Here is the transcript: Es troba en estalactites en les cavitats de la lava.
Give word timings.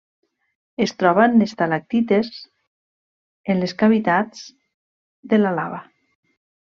Es 0.85 0.93
troba 1.01 1.25
en 1.31 1.45
estalactites 1.45 2.31
en 3.55 3.61
les 3.65 3.75
cavitats 3.83 4.41
de 5.35 5.41
la 5.45 5.53
lava. 5.61 5.83